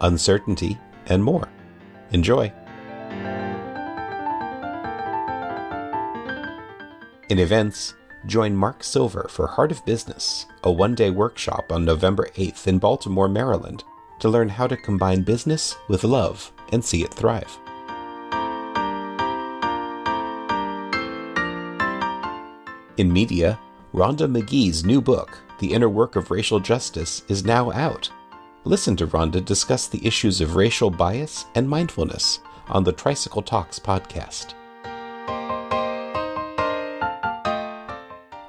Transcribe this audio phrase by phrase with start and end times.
[0.00, 1.48] uncertainty, and more.
[2.10, 2.52] Enjoy!
[7.28, 7.94] In events,
[8.26, 12.78] join Mark Silver for Heart of Business, a one day workshop on November 8th in
[12.78, 13.82] Baltimore, Maryland,
[14.20, 17.58] to learn how to combine business with love and see it thrive.
[22.96, 23.58] In media,
[23.92, 28.10] Rhonda Magee's new book, The Inner Work of Racial Justice, is now out.
[28.66, 33.78] Listen to Rhonda discuss the issues of racial bias and mindfulness on the Tricycle Talks
[33.78, 34.54] podcast.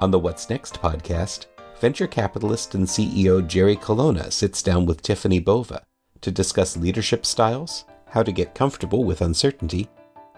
[0.00, 1.46] On the What's Next podcast,
[1.80, 5.84] venture capitalist and CEO Jerry Colonna sits down with Tiffani Bova
[6.20, 9.88] to discuss leadership styles, how to get comfortable with uncertainty,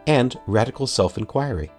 [0.06, 1.72] and radical self inquiry.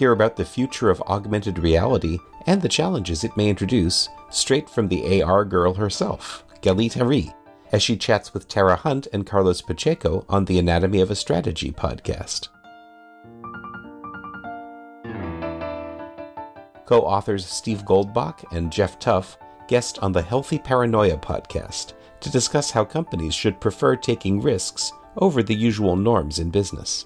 [0.00, 4.88] Hear about the future of augmented reality and the challenges it may introduce straight from
[4.88, 7.36] the AR girl herself, Galit Ariel,
[7.70, 11.70] as she chats with Tara Hunt and Carlos Pacheco on the Anatomy of a Strategy
[11.70, 12.48] podcast.
[16.86, 19.36] Co authors Steve Goldbach and Jeff Tuff
[19.68, 25.42] guest on the Healthy Paranoia podcast to discuss how companies should prefer taking risks over
[25.42, 27.04] the usual norms in business.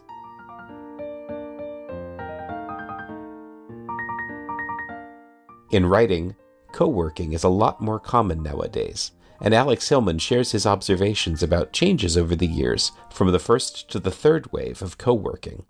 [5.74, 6.36] In writing,
[6.70, 11.72] co working is a lot more common nowadays, and Alex Hillman shares his observations about
[11.72, 15.64] changes over the years from the first to the third wave of co working.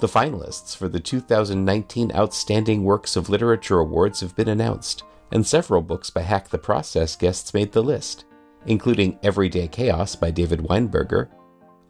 [0.00, 5.82] The finalists for the 2019 Outstanding Works of Literature Awards have been announced, and several
[5.82, 8.24] books by Hack the Process guests made the list,
[8.64, 11.28] including Everyday Chaos by David Weinberger,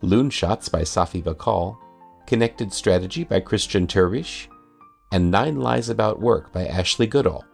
[0.02, 1.78] Loonshots by Safi Bahcall,
[2.26, 4.48] Connected Strategy by Christian Terwiesch,
[5.12, 7.44] and Nine Lies About Work by Ashley Goodall.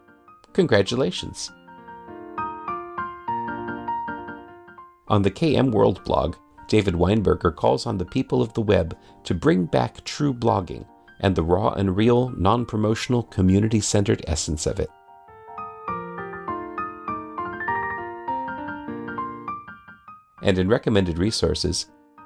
[0.53, 1.51] Congratulations!
[5.07, 9.35] On the KM World blog, David Weinberger calls on the people of the web to
[9.35, 10.87] bring back true blogging
[11.19, 14.89] and the raw and real, non promotional, community centered essence of it.
[20.41, 21.85] And in recommended resources,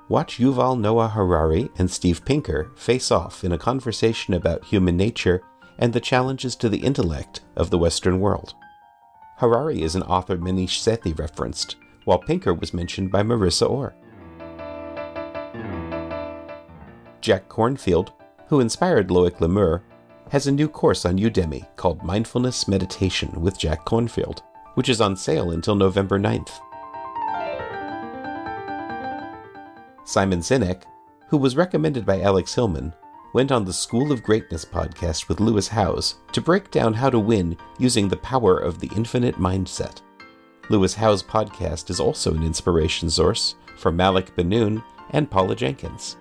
[0.09, 5.41] Watch Yuval Noah Harari and Steve Pinker face off in a conversation about human nature
[5.77, 8.55] and the challenges to the intellect of the Western world.
[9.39, 11.75] Harari is an author Maneesh Sethi referenced,
[12.05, 13.93] while Pinker was mentioned by Marissa Orr.
[17.19, 18.13] Jack Kornfield,
[18.47, 19.83] who inspired Loic Le Meur,
[20.31, 24.39] has a new course on Udemy called Mindfulness Meditation with Jack Kornfield,
[24.75, 26.61] which is on sale until November 9th.
[30.07, 30.83] Simon Sinek,
[31.27, 32.93] who was recommended by Alex Hillman,
[33.33, 37.19] went on the School of Greatness podcast with Lewis Howes to break down how to
[37.19, 39.99] win using the power of the infinite mindset.
[40.69, 46.15] Lewis Howes' podcast is also an inspiration source for Malik Benoon and Paula Jenkins.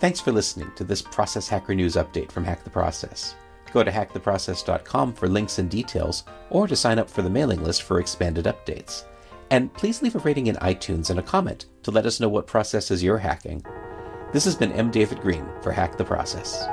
[0.00, 3.36] Thanks for listening to this Process Hacker News update from Hack the Process.
[3.72, 7.84] Go to hacktheprocess.com for links and details, or to sign up for the mailing list
[7.84, 9.04] for expanded updates.
[9.52, 12.46] And please leave a rating in iTunes and a comment to let us know what
[12.46, 13.62] processes you're hacking.
[14.32, 14.90] This has been M.
[14.90, 16.64] David Green for Hack the Process.